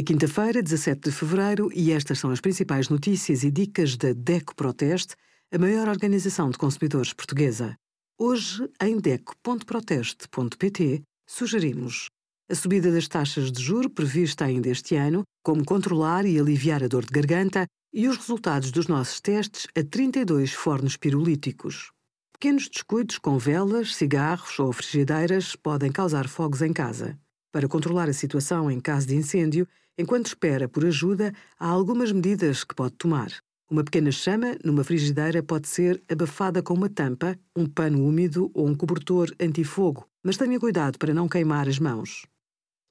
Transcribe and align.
É 0.00 0.02
quinta-feira, 0.02 0.62
17 0.62 1.10
de 1.10 1.14
fevereiro, 1.14 1.70
e 1.74 1.92
estas 1.92 2.18
são 2.18 2.30
as 2.30 2.40
principais 2.40 2.88
notícias 2.88 3.44
e 3.44 3.50
dicas 3.50 3.98
da 3.98 4.14
DECO 4.14 4.56
Proteste, 4.56 5.14
a 5.52 5.58
maior 5.58 5.88
organização 5.88 6.48
de 6.48 6.56
consumidores 6.56 7.12
portuguesa. 7.12 7.76
Hoje, 8.18 8.66
em 8.80 8.96
DECO.proteste.pt, 8.96 11.02
sugerimos 11.28 12.08
a 12.50 12.54
subida 12.54 12.90
das 12.90 13.08
taxas 13.08 13.52
de 13.52 13.62
juro 13.62 13.90
prevista 13.90 14.46
ainda 14.46 14.70
este 14.70 14.96
ano, 14.96 15.22
como 15.44 15.66
controlar 15.66 16.24
e 16.24 16.40
aliviar 16.40 16.82
a 16.82 16.88
dor 16.88 17.04
de 17.04 17.12
garganta 17.12 17.66
e 17.92 18.08
os 18.08 18.16
resultados 18.16 18.70
dos 18.70 18.86
nossos 18.86 19.20
testes 19.20 19.66
a 19.76 19.84
32 19.84 20.54
fornos 20.54 20.96
pirolíticos. 20.96 21.90
Pequenos 22.32 22.70
descuidos 22.70 23.18
com 23.18 23.36
velas, 23.36 23.94
cigarros 23.94 24.58
ou 24.60 24.72
frigideiras 24.72 25.54
podem 25.56 25.92
causar 25.92 26.26
fogos 26.26 26.62
em 26.62 26.72
casa. 26.72 27.18
Para 27.52 27.66
controlar 27.66 28.08
a 28.08 28.12
situação 28.12 28.70
em 28.70 28.78
caso 28.78 29.08
de 29.08 29.16
incêndio, 29.16 29.66
enquanto 29.98 30.26
espera 30.26 30.68
por 30.68 30.84
ajuda, 30.86 31.32
há 31.58 31.66
algumas 31.66 32.12
medidas 32.12 32.62
que 32.62 32.74
pode 32.74 32.94
tomar. 32.94 33.32
Uma 33.68 33.82
pequena 33.82 34.12
chama 34.12 34.56
numa 34.64 34.84
frigideira 34.84 35.42
pode 35.42 35.68
ser 35.68 36.02
abafada 36.08 36.62
com 36.62 36.74
uma 36.74 36.88
tampa, 36.88 37.36
um 37.56 37.66
pano 37.66 38.06
úmido 38.06 38.50
ou 38.54 38.68
um 38.68 38.74
cobertor 38.74 39.32
antifogo, 39.40 40.06
mas 40.24 40.36
tenha 40.36 40.60
cuidado 40.60 40.96
para 40.98 41.14
não 41.14 41.28
queimar 41.28 41.68
as 41.68 41.78
mãos. 41.78 42.24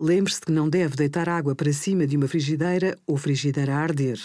Lembre-se 0.00 0.40
que 0.40 0.52
não 0.52 0.68
deve 0.68 0.96
deitar 0.96 1.28
água 1.28 1.54
para 1.54 1.72
cima 1.72 2.06
de 2.06 2.16
uma 2.16 2.28
frigideira 2.28 2.96
ou 3.06 3.16
frigideira 3.16 3.74
a 3.74 3.78
arder. 3.78 4.18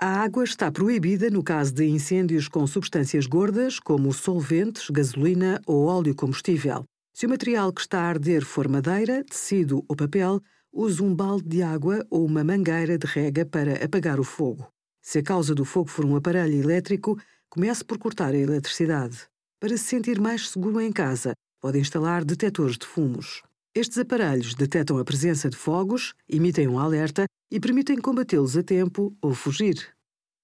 A 0.00 0.22
água 0.22 0.44
está 0.44 0.70
proibida 0.70 1.28
no 1.28 1.42
caso 1.42 1.72
de 1.72 1.86
incêndios 1.86 2.46
com 2.46 2.66
substâncias 2.66 3.26
gordas, 3.26 3.80
como 3.80 4.12
solventes, 4.12 4.88
gasolina 4.90 5.60
ou 5.66 5.86
óleo 5.86 6.14
combustível. 6.14 6.84
Se 7.18 7.26
o 7.26 7.28
material 7.28 7.72
que 7.72 7.80
está 7.80 8.02
a 8.02 8.08
arder 8.10 8.44
for 8.44 8.68
madeira, 8.68 9.24
tecido 9.24 9.84
ou 9.88 9.96
papel, 9.96 10.40
use 10.72 11.02
um 11.02 11.12
balde 11.12 11.48
de 11.48 11.62
água 11.64 12.06
ou 12.08 12.24
uma 12.24 12.44
mangueira 12.44 12.96
de 12.96 13.08
rega 13.08 13.44
para 13.44 13.84
apagar 13.84 14.20
o 14.20 14.22
fogo. 14.22 14.72
Se 15.02 15.18
a 15.18 15.22
causa 15.24 15.52
do 15.52 15.64
fogo 15.64 15.90
for 15.90 16.04
um 16.04 16.14
aparelho 16.14 16.54
elétrico, 16.54 17.20
comece 17.50 17.84
por 17.84 17.98
cortar 17.98 18.34
a 18.34 18.38
eletricidade. 18.38 19.26
Para 19.58 19.76
se 19.76 19.82
sentir 19.82 20.20
mais 20.20 20.48
seguro 20.48 20.80
em 20.80 20.92
casa, 20.92 21.32
pode 21.60 21.80
instalar 21.80 22.24
detectores 22.24 22.78
de 22.78 22.86
fumos. 22.86 23.42
Estes 23.74 23.98
aparelhos 23.98 24.54
detectam 24.54 24.96
a 24.96 25.04
presença 25.04 25.50
de 25.50 25.56
fogos, 25.56 26.14
emitem 26.28 26.68
um 26.68 26.78
alerta 26.78 27.24
e 27.50 27.58
permitem 27.58 27.96
combatê-los 27.96 28.56
a 28.56 28.62
tempo 28.62 29.12
ou 29.20 29.34
fugir. 29.34 29.88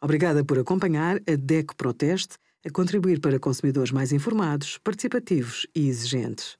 Obrigada 0.00 0.44
por 0.44 0.56
acompanhar 0.56 1.16
a 1.16 1.34
DECO 1.34 1.74
Proteste 1.74 2.36
a 2.64 2.70
contribuir 2.70 3.20
para 3.20 3.40
consumidores 3.40 3.90
mais 3.90 4.12
informados, 4.12 4.78
participativos 4.78 5.66
e 5.74 5.88
exigentes. 5.88 6.59